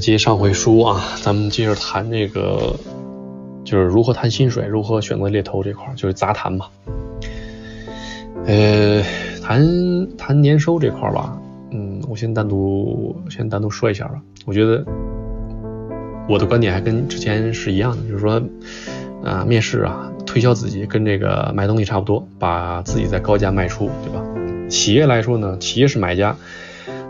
[0.00, 2.74] 接上回书啊，咱们接着谈这个，
[3.64, 6.66] 就是如何谈薪水，如何选择猎头这块，就是杂谈嘛。
[8.46, 9.02] 呃，
[9.42, 11.38] 谈谈年收这块吧，
[11.70, 14.20] 嗯，我先单独先单独说一下吧。
[14.46, 14.84] 我觉得
[16.26, 18.42] 我的观点还跟之前是一样的，就是说
[19.22, 24.24] 啊，面试啊，推销自己跟这个卖东西差不多，把自己在高价卖出，对吧？
[24.70, 26.34] 企业来说呢，企业是买家，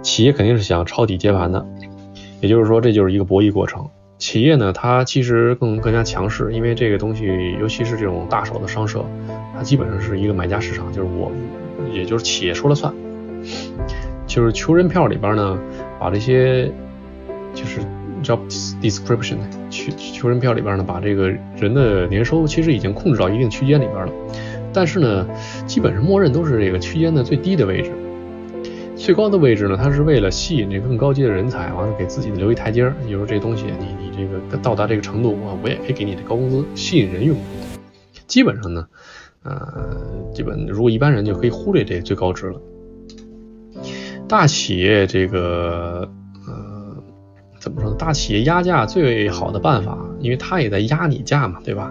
[0.02, 1.64] 企业肯定是想抄底接盘的。
[2.40, 3.88] 也就是说，这就是一个博弈过程。
[4.18, 7.26] 企业呢，它其实更更加强势，因为这个东西，
[7.58, 9.04] 尤其是这种大手的商社，
[9.56, 11.32] 它基本上是一个买家市场，就是我，
[11.92, 12.92] 也就是企业说了算。
[14.26, 15.58] 就是求人票里边呢，
[15.98, 16.70] 把这些
[17.54, 17.80] 就是
[18.22, 18.38] job
[18.82, 19.38] description
[19.70, 24.12] 求求人票里边呢，把这个人的年收其实已经控制到一定区间里边了，
[24.72, 25.26] 但是呢，
[25.66, 27.90] 基本上默认都是这个区间的最低的位置。
[29.00, 32.94] 最高的位置呢，它是为了吸引这更高级的人才，完了给自己留一台阶儿。
[33.06, 37.34] 比如说这东西，你你这个到达这个程度，我我也可以给你的高工资，吸引人用。
[38.26, 38.86] 基本上呢，
[39.42, 39.96] 呃，
[40.34, 42.60] 基本如果一般人就可以忽略这最高值了。
[44.28, 46.06] 大企业这个
[46.46, 46.94] 呃
[47.58, 47.96] 怎么说呢？
[47.98, 51.90] 大企业压价最好的办法，因为他也在压你价嘛，对吧？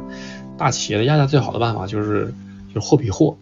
[0.60, 2.32] 大企业的压价最好的办法就是
[2.72, 3.36] 就是货比货，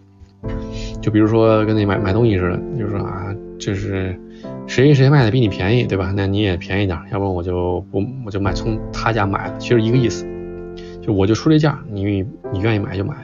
[1.02, 3.27] 就比如说跟那买买东西似的，就是说啊。
[3.60, 4.20] 就是
[4.68, 6.14] 谁谁卖的比你便宜，对吧？
[6.16, 10.26] 那你也便宜点，要不然我就不我就买从他家买了，其实一个意思。
[11.02, 12.04] 就我就出这价，你
[12.52, 13.16] 你愿意买就买，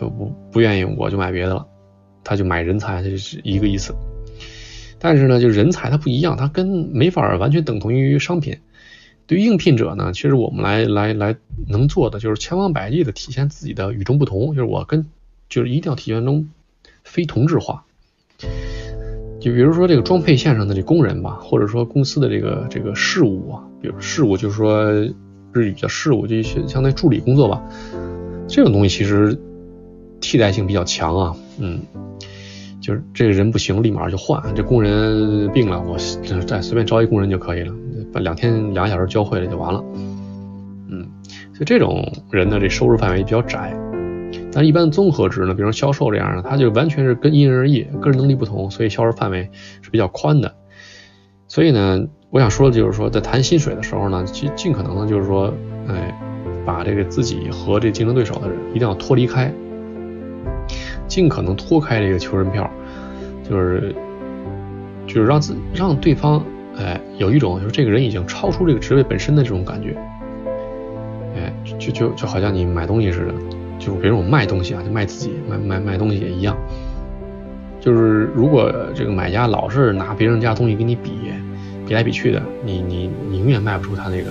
[0.00, 1.66] 就不不愿意我就买别的了。
[2.22, 3.94] 他就买人才，这是一个意思。
[4.98, 8.58] 但是呢，就人才他不一样，他跟没法完全等同于商品。
[9.26, 15.04] 对于应聘者呢，其实我们来来来能做的就是千方百计的体现自己的与众不同，就是我跟
[15.48, 16.48] 就是一定要体现中
[17.02, 17.84] 非同质化。
[19.40, 24.90] 就比如说这个装配线上的这工人吧，或者说公司的这个这个事务啊，比如事务就是说
[25.52, 27.62] 日语叫事务，就相当于助理工作吧。
[28.48, 29.38] 这种东西其实
[30.20, 31.78] 替代性比较强啊，嗯，
[32.80, 34.42] 就是这个人不行，立马就换。
[34.54, 35.98] 这工人病了，我
[36.46, 37.74] 再随便招一工人就可以了，
[38.12, 39.84] 把两天两小时教会了就完了。
[40.88, 41.06] 嗯，
[41.52, 43.76] 所以这种人呢，这收入范围比较窄。
[44.54, 49.50] 但一般综合值呢，比如销售这样的，他就完全是跟因人而异，个人能力不同，所以销售范围
[49.82, 50.54] 是比较宽的。
[51.48, 55.52] 所以呢，我想说的就是说，在谈薪水的时候呢，尽尽可能的就是说，
[55.88, 56.16] 哎，
[56.64, 59.52] 把这个自己和这竞争对手的人一定要脱离开，
[61.08, 62.70] 尽可能脱开这个求人票，
[63.48, 63.92] 就是
[65.08, 66.40] 就是让自让对方
[66.76, 69.96] 哎有一种就是这个人已经超出这个职位本身的这种感觉，
[71.36, 73.34] 哎，就就就好像你买东西似的。
[73.84, 76.56] 就比如我卖东西啊，就卖自己，卖卖卖东西也一样。
[77.80, 81.10] 就是如果这个买家老是拿别人家东西跟你比，
[81.86, 84.30] 比来比去的，你你你永远卖不出他那个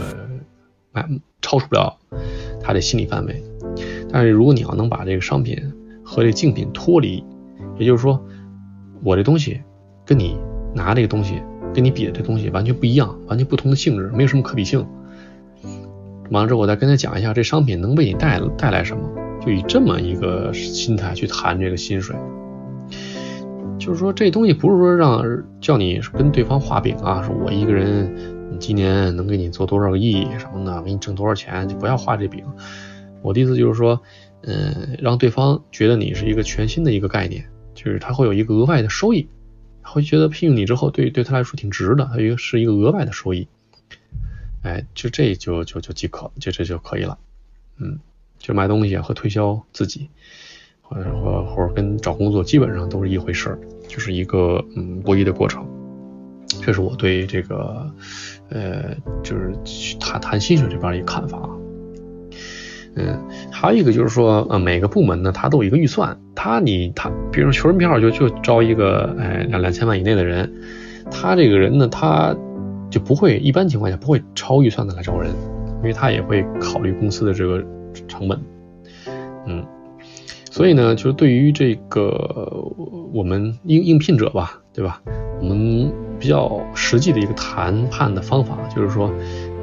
[0.92, 1.08] 卖
[1.40, 1.96] 超出不了
[2.60, 3.44] 他的心理范围。
[4.12, 5.56] 但是如果你要能把这个商品
[6.04, 7.24] 和这竞品脱离，
[7.78, 8.20] 也就是说
[9.04, 9.62] 我这东西
[10.04, 10.36] 跟你
[10.74, 11.44] 拿这个东西
[11.76, 14.84] 跟你比的这东西完全不一样，完全不同的性质，没有什么可比性。
[16.32, 19.23] 完了之后我再跟他讲一下这商品能为你带带来什么。
[19.44, 22.16] 就以这么一个心态去谈这个薪水，
[23.78, 25.22] 就是说这东西不是说让
[25.60, 28.10] 叫你跟对方画饼啊，说我一个人
[28.52, 32.46] 你今年能给你做多少个亿什么的，给你挣多少钱，就不要画这饼。
[33.22, 34.02] 我的意思就是说，
[34.44, 39.28] 嗯，让对方觉得你是一个全新的一个概念，就是他会有一个额外的收益，
[39.82, 43.50] 会觉得聘用你之后对对他来说挺值的，他一个是一个额外的收益。
[44.62, 47.18] 哎，就这就就就即可，就这就可以了，
[47.78, 48.00] 嗯。
[48.44, 50.10] 就卖东西和推销自己，
[50.82, 55.66] 或者或或者跟找工作基本上都是一回事儿，就是一个嗯博弈的过程。
[56.62, 57.90] 这是我对这个
[58.50, 58.94] 呃
[59.24, 59.56] 就是
[59.98, 61.50] 谈谈薪水这边一个看法。
[62.96, 63.18] 嗯，
[63.50, 70.54] 还有一个就是说呃每个部门呢它都有一个预算，他你他比如说求人票就就招一个哎两两千万以内的人，
[71.10, 72.36] 他这个人呢他
[72.92, 75.32] 就不会一般情况下不会超预算的来招人，
[75.78, 77.64] 因为他也会考虑公司的这个。
[78.08, 78.40] 成本，
[79.46, 79.66] 嗯，
[80.52, 82.66] 所以呢，就是对于这个
[83.14, 85.02] 我们应应聘者吧，对吧？
[85.42, 89.12] 我们比较实际的一个谈判的方法，就是说，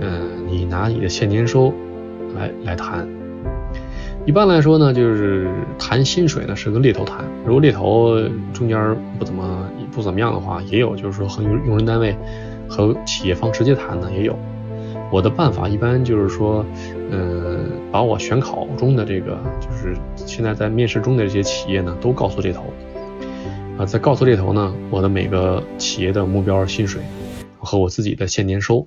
[0.01, 1.73] 嗯，你拿你的现年收
[2.37, 3.09] 来来谈。
[4.27, 8.21] 一般来说呢，就是谈薪水呢是跟猎头谈，如果猎头
[8.53, 12.15] 中间不怎么不怎么样的话，也有就是说和用用人单位
[12.69, 14.39] 和企业方直接谈的也有。
[15.13, 16.65] 我的办法一般就是说，
[17.11, 22.63] 嗯，把我选考中的这个，就是现在在面试中的这些企业呢，都告诉猎头，
[23.77, 27.03] 啊，在告诉猎头呢，我的每个企业的目标薪水，
[27.59, 28.87] 和我自己的现年收。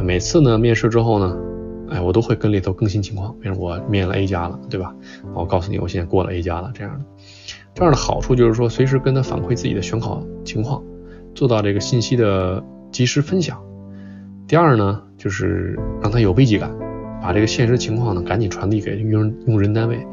[0.00, 1.36] 每次呢面试之后呢，
[1.90, 4.94] 哎，我都会跟猎头更新情况，比如我面了 A 加了，对吧？
[5.34, 7.04] 我告诉你，我现在过了 A 加了，这样的。
[7.74, 10.82] 这样的好处就是说，随时跟他反馈自己的选考情况，
[11.34, 12.62] 做到这个信息的
[12.92, 13.60] 及时分享。
[14.46, 16.70] 第二呢，就是让他有危机感，
[17.22, 20.06] 把这个现实情况呢赶紧传递给用用人单位，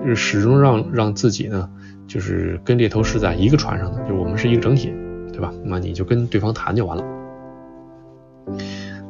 [0.00, 1.70] 就是始终让让自己呢，
[2.06, 4.92] 就是跟猎头是在一个船上的，就我们是一个整体，
[5.32, 5.50] 对吧？
[5.64, 7.04] 那你就跟对方谈就完了，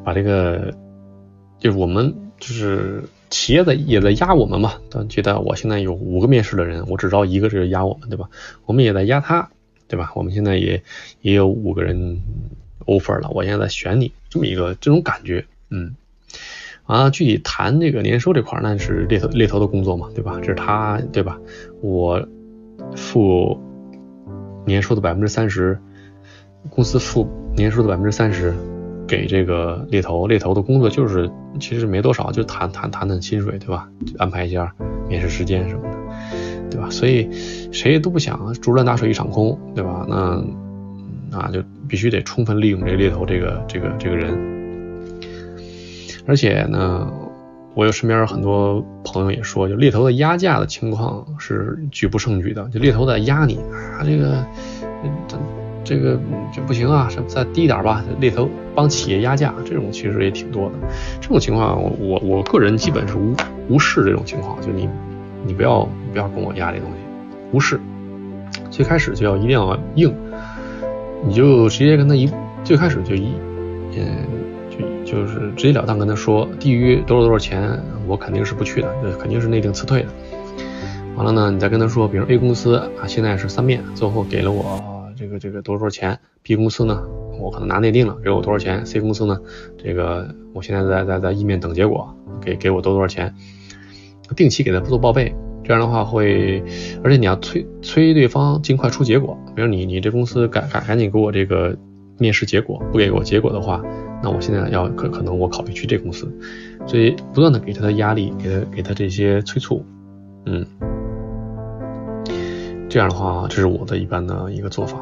[0.04, 0.72] 把这个
[1.58, 8.28] 就是我们就是企业的也在压我们嘛，但觉得我现在有五个面试的人，我只招一个是压我们，对吧？
[8.66, 9.50] 我们也在压他，
[9.88, 10.12] 对吧？
[10.14, 10.80] 我们现在也
[11.22, 12.20] 也有五个人。
[12.86, 15.94] Offer 了，我现在在选你，这么一个这种感觉，嗯，
[16.84, 20.38] 啊，具体谈这个年收这块儿，那是猎头猎头的工作嘛，对吧？
[20.40, 21.38] 这是他，对吧？
[21.80, 22.26] 我
[22.96, 23.58] 付
[24.66, 25.78] 年收的百分之三十，
[26.70, 28.54] 公司付年收的百分之三十
[29.06, 33.88] 给这个猎头，猎头的工作就是其实没多少，就谈谈谈谈薪水，对吧？
[34.18, 34.74] 安排一下
[35.08, 35.98] 面试时间什么的，
[36.70, 36.88] 对吧？
[36.90, 37.28] 所以
[37.72, 40.06] 谁都不想竹篮打水一场空，对吧？
[40.08, 40.44] 那。
[41.32, 44.36] 啊，就必须得充分利用这猎头这个这个这个人，
[46.26, 47.12] 而且呢，
[47.74, 54.44] 我有身边很多朋友也说，就猎头的压价的情况是举不胜举的，就猎头在压你啊，这个
[55.28, 55.36] 这
[55.84, 56.18] 这个
[56.52, 60.74] 就不行啊，再低一点吧，猎头帮企业压价，这种其实也挺多的。
[61.20, 63.34] 这种情况，我我个人基本是无
[63.68, 64.88] 无视这种情况，就你
[65.44, 66.96] 你不要不要跟我压这东西，
[67.52, 67.78] 无视，
[68.70, 70.14] 最开始就要一定要硬。
[71.26, 72.30] 你就直接跟他一
[72.62, 73.32] 最开始就一
[73.96, 74.26] 嗯
[74.70, 80.08] 就就是直截了当跟他说低于多少多少钱我肯定是不去的，肯定是内定辞退的。
[81.16, 84.82] 完了呢，你再跟他说，比如 A 公司啊现在是三面，最后给了我
[85.16, 87.02] 这个这个多少多少钱，B 公司呢
[87.40, 89.38] 我可能拿内定了，给我多少钱，C 公司呢
[89.82, 93.32] 这个我现在在在在一面等结果，给给我多多少钱，
[94.34, 95.32] 定期给他做报备。
[95.64, 96.62] 这样的话会，
[97.02, 99.36] 而且你要催催对方尽快出结果。
[99.56, 101.74] 比如你你这公司赶赶赶紧给我这个
[102.18, 103.82] 面试结果，不给我结果的话，
[104.22, 106.30] 那我现在要可可能我考虑去这公司。
[106.86, 109.82] 所以不断的给他的压力，给他给他这些催促，
[110.44, 110.66] 嗯，
[112.90, 114.98] 这样的话这是我的一般的一个做法，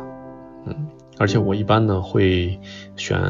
[0.65, 0.75] 嗯，
[1.19, 2.56] 而且我一般呢会
[2.97, 3.20] 选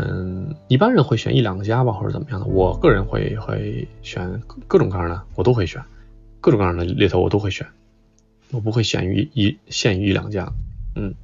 [0.69, 5.81] 一般人会选一两个家吧，或者怎么样的，我个人会会选各种各样的，我都会选。
[6.43, 7.69] 各种各样的猎头我都会选，
[8.50, 10.53] 我不会限于一限于一两家，
[10.97, 11.15] 嗯，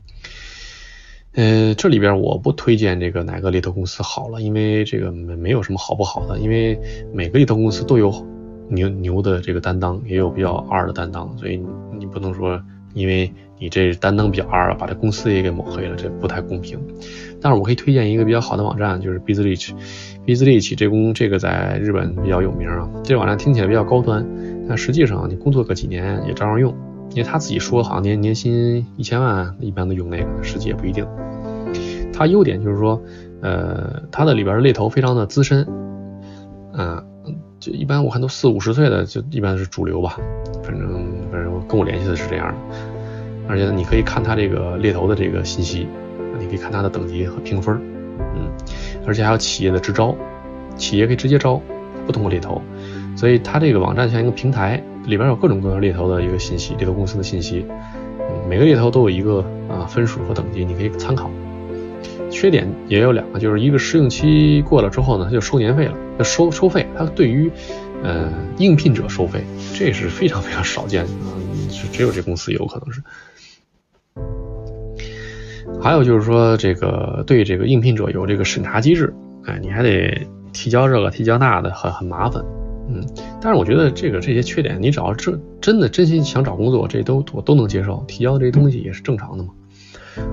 [1.32, 6.79] 呃，这里边我不推荐这个哪个猎头公司好了，因为这个没没有什么好不好的，因为
[7.12, 8.26] 每个猎头公司都有
[8.69, 11.61] 牛牛的这个担当，也有比较二的担当，所以
[11.99, 12.62] 你不能说
[12.94, 16.79] 因为你这担当比较二，把这公司也给抹黑了，这不太公平。
[17.41, 24.25] 但是我可以推荐一个比较好的网站，就是 Bizreach，Bizreach 这公这个在日本比较有名啊，这网站听起来比较高端。
[24.69, 26.75] 但实际上，你工作个几年也照样用，
[27.11, 31.06] 因为他自己说好像年年薪一千万，一般都用那个，实际也不一定。
[32.12, 33.00] 它优点就是说，
[33.41, 35.67] 呃，它的里边猎头非常的资深，
[36.75, 37.03] 嗯，
[37.59, 40.19] 就一般我看都四五十岁的，就一般是主流吧。
[40.62, 42.55] 反正反正跟我联系的是这样的，
[43.49, 45.87] 而且你可以看他这个猎头的这个信息，
[46.38, 47.81] 你可以看他的等级和评分，
[48.35, 48.50] 嗯，
[49.06, 50.14] 而且还有企业的直招，
[50.76, 51.59] 企业可以直接招，
[52.04, 52.61] 不通过猎头。
[53.18, 57.66] 所以它这个网站像一个平台，里边有各种各样猎头的一个信息，猎头公司的信息，
[58.48, 61.28] 每个猎头都有一个啊分数和等级，你可以参考。
[62.30, 66.87] 缺点也有两个，就是一个试用期过了之后呢，它就收年费了，要收收费。
[66.96, 67.50] 它对于
[68.04, 69.42] 呃应聘者收费，
[69.75, 73.02] 这是非常非常少见的，是只有这公司有可能是。
[75.82, 79.12] 还有就是说这个对这个应聘者有这个审查机制，
[79.44, 82.44] 哎，你还得提交这个提交那的，很很麻烦。
[82.90, 83.04] 嗯，
[83.40, 88.02] 但是我觉得这个这些缺点，你只要真真的真心想找工作，这都我都能接受。
[88.09, 89.50] 提交这些东西也是正常的嘛。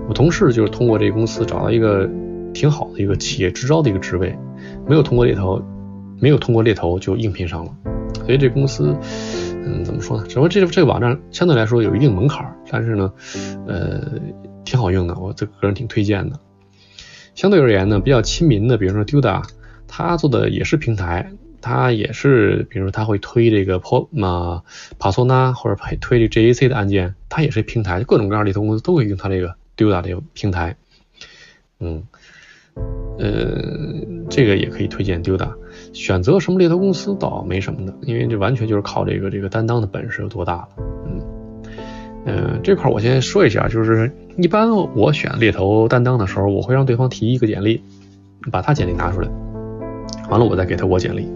[0.07, 2.09] 我同事就是通过这个公司找到一个
[2.53, 4.35] 挺好的一个企业直招的一个职位，
[4.87, 5.61] 没有通过猎头，
[6.19, 7.71] 没有通过猎头就应聘上了。
[8.25, 8.95] 所以这公司，
[9.65, 10.25] 嗯，怎么说呢？
[10.27, 13.11] 只不过这这个网站相对来说有一定门槛，但是呢，
[13.67, 14.01] 呃，
[14.63, 16.39] 挺好用的，我这个人挺推荐的。
[17.35, 19.43] 相对而言呢，比较亲民的，比如说 Duda，
[19.87, 21.29] 他做的也是平台。
[21.65, 24.61] 他也是，比如他会推这个 p 嘛
[24.99, 30.75] Persona 或者推这 JAC 的按键，他也是平台，各种各样的猎头公司都会用他这个 Duda 这个平台。
[31.79, 32.03] 嗯，
[33.17, 33.63] 呃，
[34.29, 35.49] 这个也可以推荐 Duda。
[35.91, 40.67] 选择什么猎头公司倒没什么的，因为这完全就是靠这个这个担当的本事有多大了。
[41.07, 41.21] 嗯，
[42.25, 47.81] 嗯，这块我先说一下，就是一般我选猎头担当的时候，我会让对方提一个简历。
[48.51, 49.27] 把他简历拿出来，
[50.29, 51.27] 完了我再给他我简历。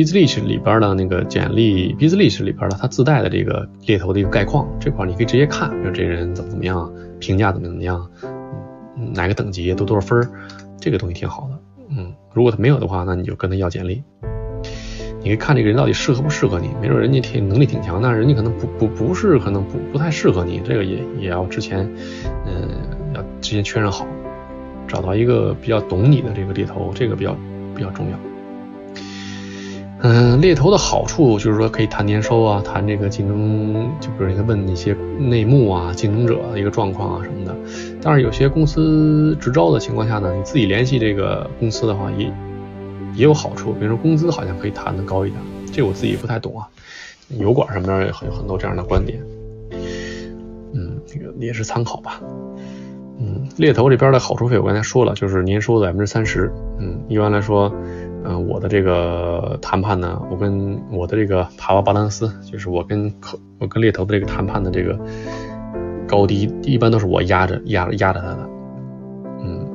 [0.00, 8.10] Bizlish 里边的那个简历，Bizlish 里边的它自带的这个猎头的一个概况，这块你可以直接看，比如这人怎么怎么样，评价怎么怎么样，
[9.12, 10.26] 哪个等级都多少分
[10.80, 11.58] 这个东西挺好的。
[11.90, 14.02] 嗯，如果他没有的话，那你就跟他要简历。
[15.22, 21.86] 你可以看这个人到底适合不适合你，没准人家挺能力挺强，但是人家可能不不不是，可能不不太适合你，这个也也要之前，
[22.46, 22.70] 嗯，
[23.14, 24.06] 要之前确认好，
[24.88, 27.36] 找到一个比较懂你的这个猎头，这个比较
[27.76, 28.18] 比较重要。
[30.02, 37.54] 嗯，猎头的好处就是说可以谈年收啊，谈这个竞争，就比如你问一些内幕啊，竞争者的一个状况啊什么的。
[38.02, 42.32] 但是有些公司直招的情况下呢，你自己联系这个公司的话也。
[43.16, 45.42] 也有好处，比如说工资好像可以谈的高一点，
[45.72, 46.64] 这我自己不太懂啊。
[47.38, 49.20] 油管上面有很很多这样的观点，
[50.72, 52.20] 嗯，这个也是参考吧。
[53.18, 56.52] 嗯，猎头这边的好处费我刚才说了，就是年收的百分之三十。
[56.78, 57.74] 嗯，一般来说，
[58.24, 64.98] 嗯，我的这个谈判呢，我跟我的这个帕瓦巴兰斯，就是我跟客我跟猎头的这个谈判的这个
[66.06, 68.48] 高低，一般都是我压着压压着他的。
[69.42, 69.66] 嗯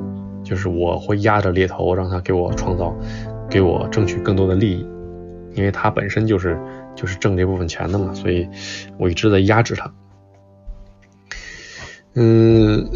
[0.44, 2.94] 就是我会压着猎头，让他给我创造，
[3.50, 4.86] 给我争取更多的利益，
[5.54, 6.56] 因为他本身就是
[6.94, 8.48] 就是挣这部分钱的嘛，所以
[8.96, 9.92] 我一直在压制他。
[12.14, 12.88] 嗯，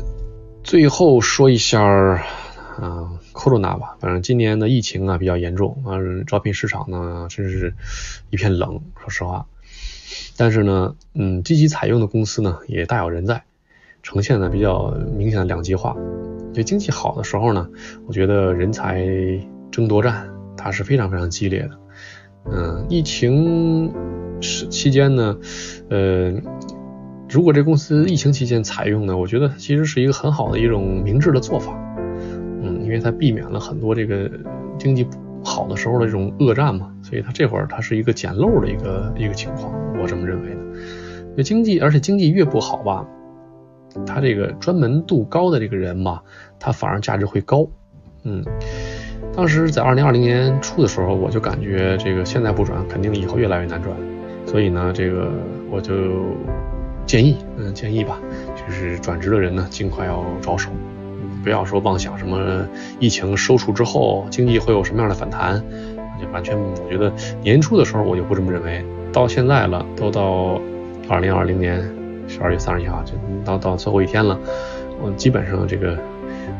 [0.62, 7.72] 最后说一下啊，corona 吧，反正今年的疫情啊比较严重，嗯，招聘市场呢真是
[8.28, 9.46] 一片冷，说实话。
[10.36, 13.44] 但是呢，嗯，积极采用的公司呢也大有人在，
[14.02, 15.96] 呈现呢比较明显的两极化。
[16.52, 17.70] 就经济好的时候呢，
[18.06, 19.06] 我觉得人才
[19.70, 21.78] 争夺战它是非常非常激烈的。
[22.50, 23.90] 嗯，疫情
[24.42, 25.38] 时期间呢，
[25.88, 26.34] 呃，
[27.28, 31.72] 如果这公司疫情期间采用呢，我觉得其实是一个很好的一种明智的做法。
[32.90, 34.28] 因为它避免了很多这个
[34.76, 40.56] 经济不好的时候的这种恶战嘛，所以它这会儿它是一个捡漏的一个一个情况，我这么认为的。
[41.36, 43.06] 就经济，而且经济越不好吧。
[44.06, 46.20] 他这个专门度高的这个人嘛，
[46.58, 47.66] 他反而价值会高。
[48.24, 48.44] 嗯，
[49.34, 53.96] 当时在二零二零年初的时候，我就感觉这个现在不转，肯定以后越来越难转。
[54.46, 55.30] 所以呢，这个
[55.70, 55.94] 我就
[57.06, 58.18] 建议，嗯，建议吧，
[58.54, 60.70] 就是转职的人呢，尽快要着手，
[61.42, 62.66] 不要说妄想什么
[62.98, 65.62] 疫情收束之后经济会有什么样的反弹，
[66.20, 70.60] 就完全我觉得年初的时候我就不这么认为，到现在了，都到
[71.08, 71.82] 二零二零年。
[72.28, 74.38] 十二月三十一号就到到最后一天了，
[75.02, 75.98] 我基本上这个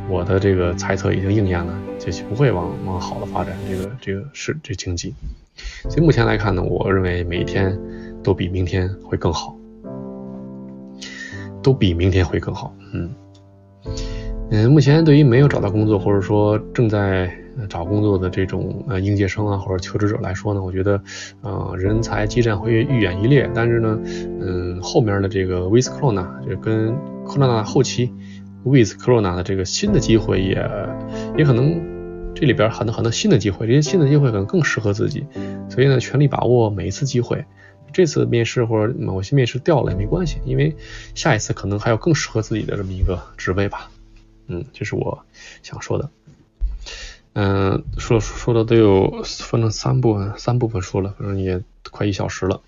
[0.08, 5.14] 我的这个猜测已经应验了，就是不会往往好的发展，这个这个是这经济。
[5.88, 7.78] 所以目前来看呢，我认为每一天
[8.20, 9.54] 都比明天会更好，
[11.62, 12.74] 都比明天会更好。
[12.92, 13.08] 嗯
[14.52, 17.32] 嗯，目前对于没有找到工作或者说正在
[17.68, 21.00] 找工作的这种呃应届生啊或者求职者来说呢，我觉得，
[21.40, 23.48] 呃，人才激战会愈演愈烈。
[23.54, 24.00] 但是呢，
[24.40, 26.92] 嗯，后面的这个 with corona 就跟
[27.24, 28.12] corona 后期
[28.64, 30.68] with corona 的这个新的机会也
[31.36, 31.80] 也可能
[32.34, 35.24] 这里边很多很多新的机会，这些新的机会可能更适合自己。
[35.68, 37.44] 所以呢，全力把握每一次机会。
[37.92, 40.74] 这次面试或者某些面试掉了也没关系，因为
[41.14, 43.88] 下一次可能还有更适合自己的这么一个职位吧。
[44.50, 45.24] 嗯，这是我
[45.62, 46.10] 想说的。
[47.32, 52.60] 嗯，说说的都有分成三部分，三部分说了，反正也快一小时了。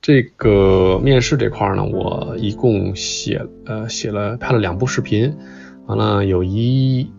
[0.00, 5.36] 这个面试这块呢，我一共写呃写了拍了两部视频，
[5.86, 7.10] 完了有一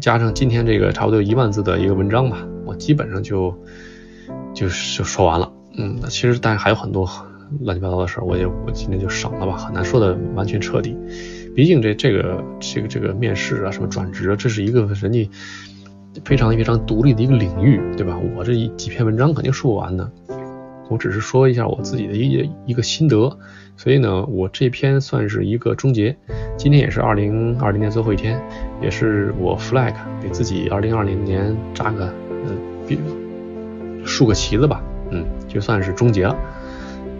[0.00, 3.54] 加上今天这个差不多一万字的一个文章吧，我基本上就
[4.54, 5.52] 就就说完了。
[5.76, 7.06] 嗯，其实但是还有很多
[7.60, 10.96] 乱七八糟的事儿，我也我今天就省了吧，很难说的完全彻底。
[11.54, 15.28] 毕竟这这个这个这个面试啊，什么转职啊，这是一个人家
[16.24, 18.18] 非常非常独立的一个领域，对吧？
[18.36, 20.10] 我这一几篇文章肯定说不完的，
[20.88, 23.36] 我只是说一下我自己的一一个心得，
[23.76, 26.16] 所以呢，我这篇算是一个终结。
[26.56, 28.40] 今天也是二零二零年最后一天，
[28.80, 32.06] 也是我 flag 给自己二零二零年扎个
[32.44, 32.96] 呃
[34.04, 36.36] 竖个旗子吧，嗯，就算是终结了，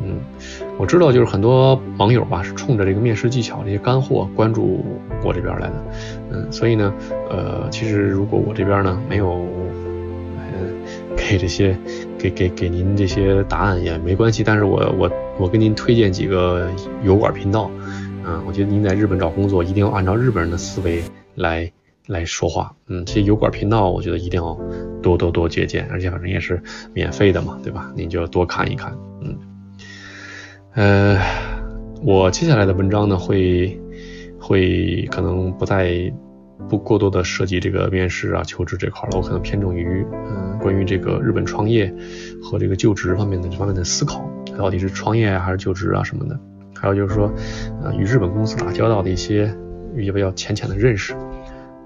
[0.04, 0.69] 嗯。
[0.80, 4.82] 我知道，就是很多网友吧，是冲着这个面试技巧这些干货关注
[5.22, 5.84] 我这边来的，
[6.32, 6.94] 嗯，所以呢，
[7.28, 9.44] 呃，其实如果我这边呢没有，
[10.54, 10.72] 嗯，
[11.14, 11.76] 给这些
[12.18, 16.66] 给给给您这些答案也没关系，但是我我我给您推荐几个
[17.04, 17.70] 油管频道，
[18.24, 21.02] 嗯，我觉得您在日本找工作一定要按照日本人的思维
[21.34, 21.70] 来
[22.06, 24.58] 来说话，嗯，这些油管频道我觉得一定要
[25.02, 26.62] 多多多借鉴，而且反正也是
[26.94, 27.92] 免费的嘛，对吧？
[27.94, 29.36] 您就多看一看，嗯。
[30.74, 31.18] 呃，
[32.02, 33.78] 我接下来的文章呢，会
[34.40, 36.12] 会可能不再
[36.68, 41.92] 不过多的涉及这个面试啊、求职这块了，我可能偏重于嗯，关于这个日本创业
[42.40, 44.24] 和这个就职方面的这方面的思考，
[44.56, 46.38] 到底是创业还是就职啊什么的。
[46.74, 47.32] 还有就是说，
[47.82, 49.52] 呃，与日本公司打交道的一些
[49.96, 51.14] 比较浅浅的认识。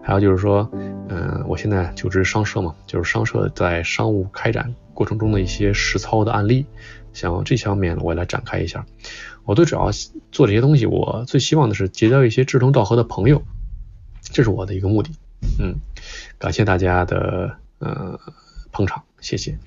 [0.02, 0.70] 还有就是说，
[1.08, 6.64] 嗯，我现在就职商社嘛，就是商社在商务开展过程中的一些实操的案例，
[7.12, 8.86] 想这些方面我也来展开一下。
[9.44, 9.90] 我最主要
[10.32, 13.42] 做这些东西，我最希望的是结交一些志同道合的朋友，
[14.22, 15.10] 这是我的一个目的。
[15.60, 15.74] 嗯，
[16.38, 18.18] 感谢大家的呃
[18.72, 19.58] 捧场，谢谢。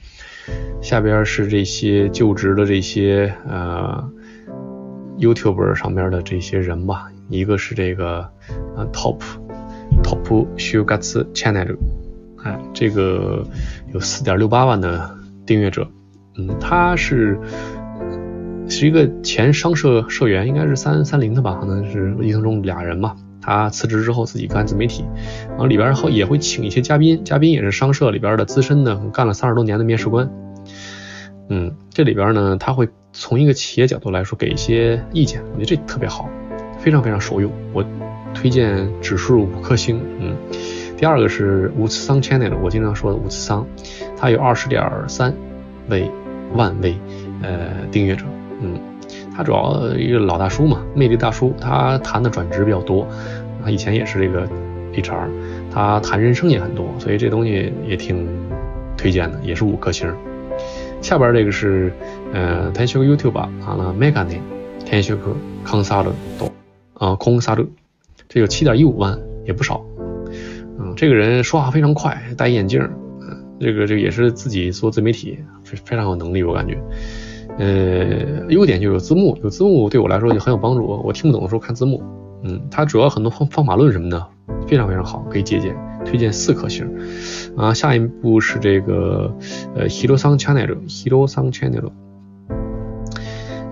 [0.81, 4.09] 下边是这些就职的这些呃
[5.19, 8.31] YouTube 上面的这些人吧，一个是这个
[8.75, 9.21] 呃 Top。
[10.03, 11.77] Top Shugats Channel，
[12.43, 13.45] 哎，这个
[13.93, 15.16] 有四点六八万的
[15.47, 15.89] 订阅者，
[16.37, 17.39] 嗯，他是
[18.69, 23.15] 是一个前商社社员，应该是三三零的吧，可能是印象中俩人嘛。
[23.41, 25.05] 他辞职之后自己干自媒体，
[25.49, 30.29] 然后里边后也会请一些嘉宾，嘉宾也是商社里边的资深的，干了三十多年的面试官。
[31.49, 36.29] 嗯，这里边呢，他会从一个企业角度来说给一些意见，我觉得这特别好，
[36.77, 37.51] 非常非常受用。
[37.73, 37.83] 我。
[38.33, 40.35] 推荐指数五颗星，嗯，
[40.95, 43.65] 第二个是五次桑 channel，我经常说的五次桑，
[44.17, 45.33] 它有二十点三
[45.89, 46.09] 位
[46.53, 46.95] 万位
[47.43, 48.25] 呃订阅者，
[48.61, 48.79] 嗯，
[49.35, 53.07] 他主要一个老大叔嘛，魅力大叔，他谈的转职比较多，
[53.63, 54.47] 他以前也是这个
[54.93, 55.29] HR，
[55.71, 58.27] 他谈人生也很多，所以这东西也挺
[58.97, 60.11] 推荐的，也是五颗星。
[61.01, 61.93] 下边这个是
[62.33, 64.39] 呃，天修 YouTube 完了 Megane
[64.83, 66.51] 天修哥康萨勒多
[66.95, 67.63] 啊空萨勒。
[68.27, 69.85] 这有七点一五万，也不少。
[70.79, 72.89] 嗯，这个人说话非常快，戴眼镜。
[73.59, 76.77] 这个这个也是自己做自媒体，非非常有能力，我感觉。
[77.57, 80.85] 呃，优点就有字幕，有字幕对我来说就很有帮助。
[80.85, 82.03] 我听不懂的时候看字幕。
[82.43, 84.27] 嗯，它主要很多方方法论什么的
[84.67, 85.75] 非常非常好，可以借鉴。
[86.05, 86.87] 推荐四颗星。
[87.57, 89.35] 啊，下一步是这个
[89.75, 91.91] 呃，Hirosan Channel，Hirosan Channel。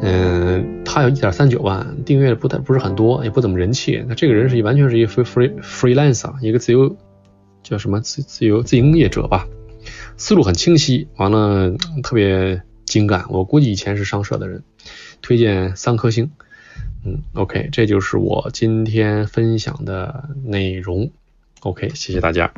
[0.01, 4.03] 嗯，他有一点三九万订阅，不太不是很多，也不怎么人气。
[4.07, 6.95] 那这个人是完全是一个 free free freelancer，一个自由
[7.63, 9.47] 叫什么自自由自营业者吧，
[10.17, 13.25] 思路很清晰，完了特别精干。
[13.29, 14.63] 我估计以前是商社的人，
[15.21, 16.31] 推荐三颗星。
[17.05, 21.11] 嗯，OK，这就是我今天分享的内容。
[21.61, 22.53] OK，谢谢大家。